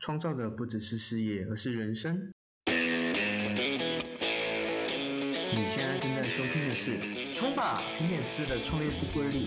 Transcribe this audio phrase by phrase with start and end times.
[0.00, 2.32] 创造的不只是事业，而是人生。
[2.66, 2.72] 你
[5.68, 6.92] 现在正在收听的是
[7.34, 9.44] 《冲吧，甜点吃的创业不规律》。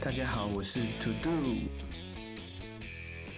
[0.00, 1.30] 大家好，我是 To Do。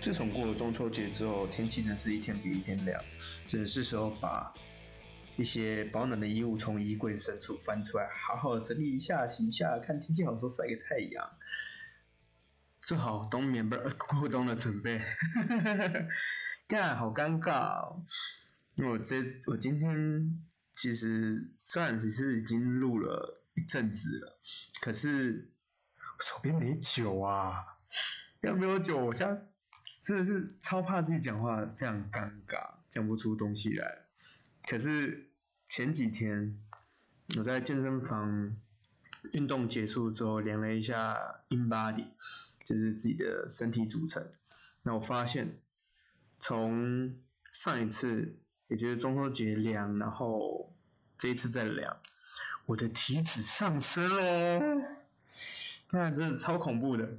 [0.00, 3.00] 自从过了中秋节之后，天气真是一天比一天凉，
[3.46, 4.52] 真是时候把
[5.36, 11.24] 一些保暖的衣物从衣柜深处翻出来，好好整理一下、洗一下，看天气好时候晒个太阳，
[12.82, 15.00] 做好冬眠不过冬的准备。
[16.68, 18.04] 干，好尴尬哦！
[18.74, 19.16] 因为我这
[19.46, 24.38] 我今天其实虽然只是已经录了一阵子了，
[24.80, 25.50] 可是
[26.18, 27.78] 手边没酒啊，
[28.40, 29.46] 要没有酒，我现在
[30.02, 34.06] 真的是超怕自己讲话非常尴尬，讲不出东西来。
[34.66, 35.28] 可是
[35.66, 36.58] 前几天
[37.36, 38.56] 我在健身房
[39.34, 41.16] 运动结束之后，量了一下
[41.50, 42.06] in body，
[42.64, 44.30] 就是自己的身体组成。
[44.82, 45.60] 那我发现，
[46.38, 47.14] 从
[47.50, 50.74] 上一次，也就是中秋节量，然后
[51.16, 51.96] 这一次再量，
[52.66, 54.60] 我的体脂上升喽！
[55.90, 57.18] 那，真的超恐怖的，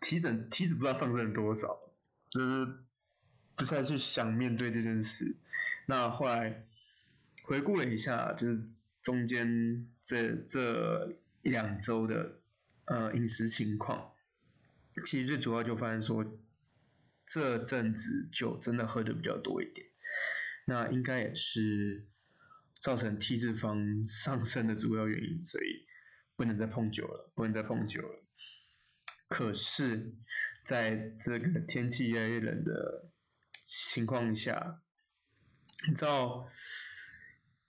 [0.00, 1.78] 体脂体脂不知道上升了多少，
[2.30, 2.66] 就是
[3.56, 5.36] 不太去想面对这件事。
[5.86, 6.64] 那后来
[7.44, 8.68] 回顾了一下，就是
[9.02, 12.38] 中间这这一两周的
[12.84, 14.12] 呃饮食情况，
[15.02, 16.24] 其实最主要就发现说，
[17.26, 19.86] 这阵子酒真的喝的比较多一点，
[20.66, 22.06] 那应该也是
[22.78, 25.86] 造成 T 字方上升的主要原因，所以
[26.36, 28.24] 不能再碰酒了，不能再碰酒了。
[29.28, 30.14] 可是，
[30.62, 33.10] 在这个天气越来越冷的
[33.50, 34.82] 情况下，
[35.88, 36.46] 你知道，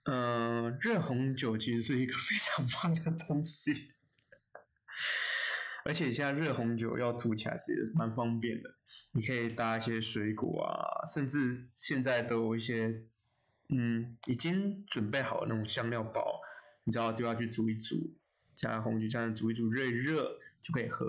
[0.04, 3.94] 嗯，热红酒其实是一个 非常棒的东西，
[5.86, 8.74] 而且现在热红酒要煮起来是蛮方便的，
[9.12, 13.04] 你可以搭一些水果啊，甚至现在都有一些，
[13.68, 16.40] 嗯，已经准备好的那种香料包，
[16.84, 18.14] 你知道丢下去煮一煮，
[18.54, 21.06] 加红酒这样煮一煮，热一热就可以喝。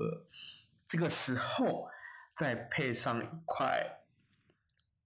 [0.88, 1.90] 这个时候
[2.36, 4.02] 再配上一块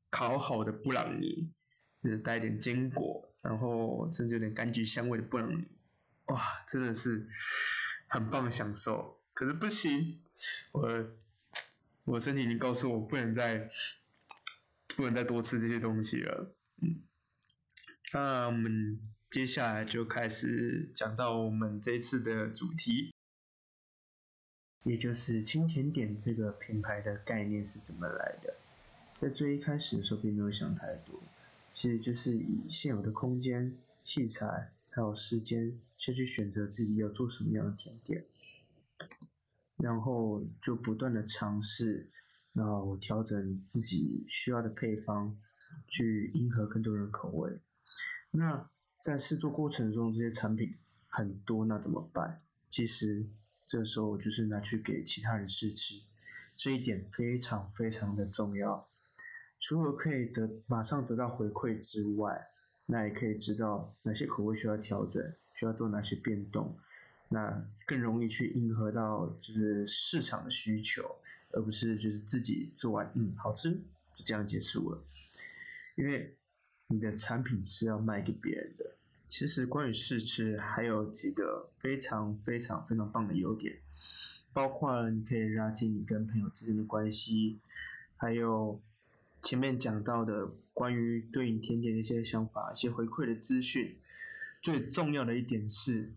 [0.09, 1.51] 烤好的布朗尼。
[2.01, 5.67] 就是带一点坚果，然后甚至有点柑橘香味的布朗尼，
[6.25, 7.27] 哇，真的是
[8.07, 9.20] 很棒的享受。
[9.41, 10.19] 可是不行，
[10.71, 11.09] 我
[12.03, 13.71] 我身体已经告诉我不能再
[14.95, 16.53] 不能再多吃这些东西了。
[16.83, 17.01] 嗯，
[18.13, 18.99] 那我们
[19.31, 23.11] 接下来就开始讲到我们这次的主题，
[24.83, 28.53] 也就是轻甜点这个品牌的概念是怎么来的。
[29.15, 31.19] 在最一开始的时候，并没有想太多。
[31.73, 38.23] 其实就是以现有的空间、器材还有时间，先去选择自己要做什么样的甜点，
[39.81, 42.09] 然后就不断的尝试，
[42.53, 45.37] 然后调整自己需要的配方，
[45.87, 47.59] 去迎合更多人口味。
[48.31, 48.69] 那
[49.01, 50.77] 在试做过程中，这些产品
[51.07, 52.39] 很多，那怎么办？
[52.69, 53.27] 其实
[53.65, 55.95] 这时候就是拿去给其他人试吃，
[56.55, 58.87] 这一点非常非常的重要。
[59.59, 62.49] 除了可以得马上得到回馈之外，
[62.85, 65.21] 那也可以知道哪些口味需要调整，
[65.53, 66.77] 需要做哪些变动，
[67.31, 71.15] 那更容易去迎合到就是市场的需求，
[71.51, 73.71] 而不是就是自己做完嗯好吃
[74.13, 75.03] 就这样结束了。
[75.95, 76.35] 因为
[76.87, 78.95] 你的产品是要卖给别人的。
[79.27, 83.79] 其实关于试吃还有几个非常非常非常棒的优点，
[84.53, 87.59] 包括你可以拉近你跟朋友之间的关系，
[88.17, 88.81] 还有。
[89.43, 93.97] 前面讲到的关于对应甜点的一些想法、一些回馈的资讯，
[94.61, 96.11] 最重要的一点是，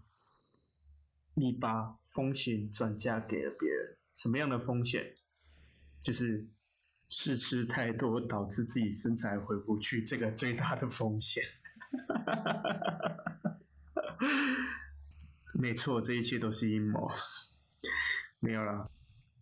[1.34, 3.96] 你把风险转嫁给了别人。
[4.12, 5.14] 什么样的风险？
[6.00, 6.46] 就是
[7.08, 11.42] 试吃太多导致自己身材回不去，这个最大的风险。
[15.58, 17.10] 没错，这一切都是阴谋。
[18.40, 18.88] 没有啦，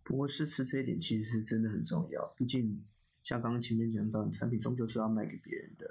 [0.03, 2.84] 不过试吃这一点其实是真的很重要，毕竟。
[3.22, 5.88] 像刚刚前面讲到，产品终究是要卖给别人的，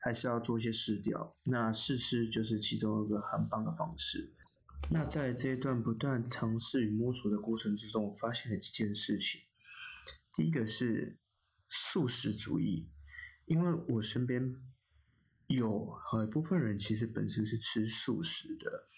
[0.00, 1.36] 还是要做一些试调。
[1.44, 4.32] 那试吃就是其中一个很棒的方式。
[4.90, 9.40] 那在这一段不断尝试与摸索的过程之中，我发现了几件事情。
[10.36, 11.18] 第一个是
[11.68, 12.90] 素食主义，
[13.46, 14.54] 因为我身边
[15.46, 18.88] 有很一部分人其实本身是吃素食的，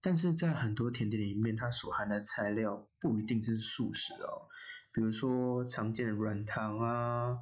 [0.00, 4.48] 但是在很多甜点里面，它所含的材料不一定是素食哦。
[4.92, 7.38] 比如说常见的软糖啊，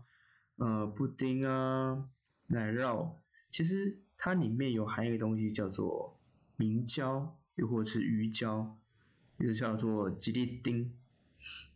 [0.56, 2.08] 呃，布丁啊，
[2.48, 3.18] 奶酪，
[3.48, 6.15] 其实它里面有含一个东西叫做
[6.56, 8.78] 明胶，又或者是鱼胶，
[9.38, 10.96] 又叫做吉利丁。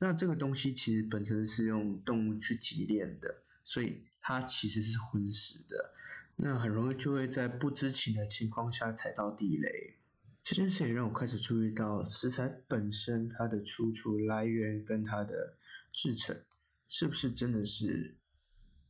[0.00, 5.94] 那这个东西其实本身是用动物去提炼的，所以它其实是荤食的。
[6.37, 9.99] 那很容易就会在不知情的情况下踩到地雷。
[10.43, 15.59] 这件事也让我开始注意到食材本身它的出处来源跟它的
[15.93, 16.43] 制成，
[16.88, 18.17] 是不是真的是，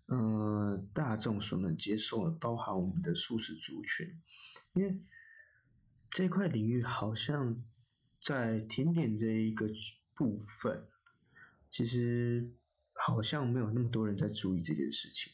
[0.07, 4.17] 呃，大众所能接受的，包含我们的素食族群。
[4.75, 5.03] 因为
[6.11, 7.63] 这块领域好像
[8.21, 9.69] 在甜点这一个
[10.15, 10.89] 部分，
[11.69, 12.53] 其实
[12.93, 15.33] 好像没有那么多人在注意这件事情。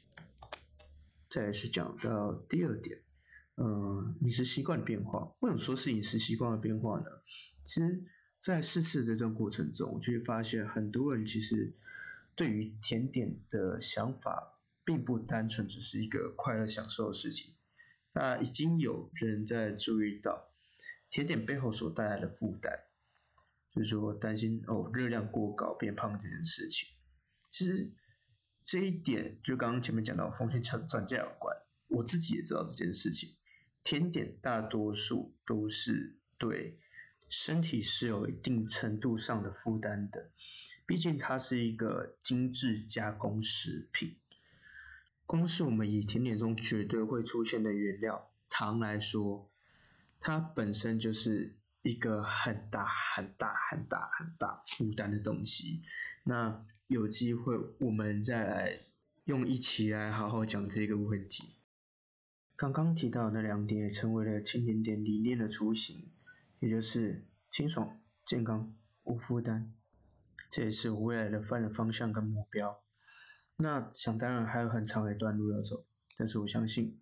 [1.30, 3.02] 再是讲到第二点，
[3.56, 5.34] 嗯，饮食习惯的变化。
[5.40, 7.06] 为什么说是饮食习惯的变化呢？
[7.64, 8.04] 其实，
[8.38, 11.74] 在试吃这段过程中，就会发现很多人其实
[12.34, 17.54] 对于甜点的想法，并不单纯只是一个快乐享受的事情。
[18.12, 20.52] 那已经有人在注意到
[21.16, 22.70] 甜点背后所带来的负担，
[23.72, 26.90] 就是说担心哦热量过高变胖这件事情。
[27.48, 27.94] 其实。
[28.68, 33.36] 这一点就刚刚前面讲到风险转转嫁有关，我自己也知道这件事情。
[33.84, 36.80] 甜点大多数都是对
[37.28, 40.32] 身体是有一定程度上的负担的，
[40.84, 44.18] 毕竟它是一个精致加工食品。
[45.26, 49.48] 光是我们以甜点中绝对会出现的原料糖来说，
[50.20, 55.82] 它本身就是一个很大很大很大很大负担的东西。
[56.24, 58.80] 那有机会，我们再来
[59.24, 61.56] 用一起来好好讲这个问题。
[62.56, 66.10] 刚刚提到的那两点，也成为了轻甜点理念的雏形，
[66.58, 68.74] 也就是清爽、健康、
[69.04, 69.72] 无负担。
[70.48, 72.82] 这也是我未来的发展方向跟目标。
[73.56, 75.84] 那想当然还有很长一段路要走，
[76.16, 76.98] 但是我相信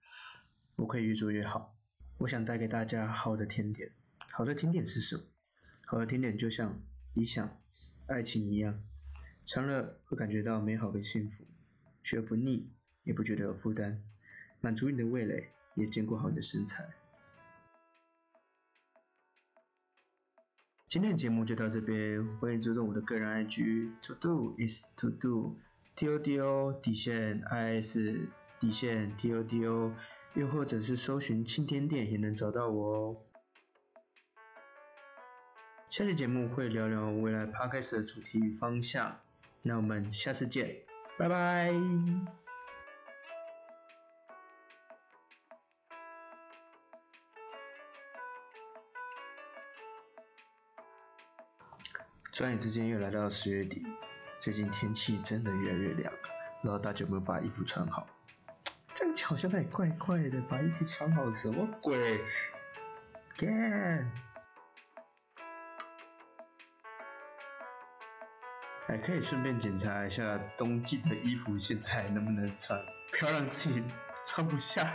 [0.77, 1.77] 我可以越做越好。
[2.25, 3.91] 我想带给大家好的甜点。
[4.31, 5.25] 好的甜点是什么？
[5.85, 6.81] 好的甜点就像
[7.13, 7.61] 理想、
[8.07, 8.83] 爱情一样。
[9.45, 11.45] 尝了会感觉到美好跟幸福，
[12.03, 12.71] 却不腻，
[13.03, 14.01] 也不觉得有负担，
[14.63, 16.95] 满足你的味蕾，也兼顾好你的身材。
[20.89, 29.67] 今天的节目就到这边，欢迎追踪我的个人 IG，to do is to do，t o d o 底线 i s 底线 t o d
[29.67, 29.93] o，
[30.35, 33.17] 又或者是搜寻青甜店也能找到我哦。
[35.89, 39.21] 下期节目会聊聊未来 podcast 的主题与方向。
[39.63, 40.77] 那我们下次见，
[41.17, 41.73] 拜拜。
[52.33, 53.87] 转眼之间又来到十月底，
[54.41, 56.13] 最近天气真的越来越凉，
[56.61, 58.05] 不知道大家有没有把衣服穿好？
[58.95, 62.21] 这样好像有点怪怪的，把衣服穿好什么鬼
[63.37, 64.09] ？Can。
[68.87, 72.79] 还可以顺便检查一下冬季的衣服现在能不能穿，
[73.11, 73.83] 不要让自己
[74.25, 74.95] 穿不下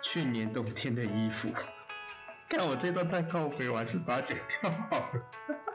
[0.00, 1.52] 去年冬天的衣服。
[2.48, 5.67] 看我这段太高飞，我还是把它剪掉好了。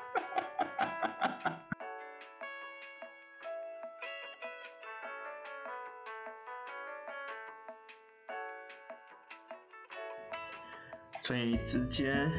[11.26, 12.30] 所以直接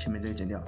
[0.00, 0.64] 前面这个剪掉啊。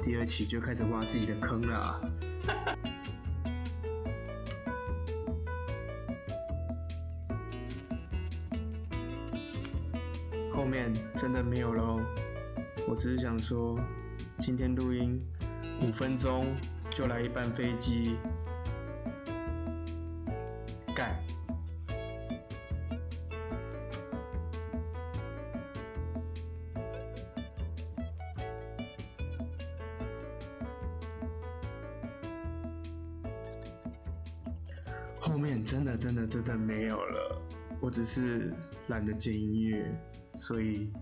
[0.00, 2.00] 第二期就开始挖自己的坑了，
[10.54, 12.00] 后面真的没有喽。
[12.86, 13.76] 我只是想说，
[14.38, 15.20] 今天录音
[15.82, 16.46] 五分钟
[16.88, 18.16] 就来一班飞机。
[35.20, 37.42] 后面真的真的真的没有了，
[37.80, 38.54] 我只是
[38.88, 39.90] 懒得剪音乐，
[40.34, 40.92] 所以，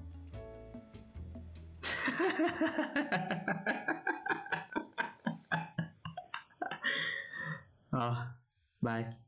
[7.91, 8.27] 好，
[8.81, 9.26] 拜。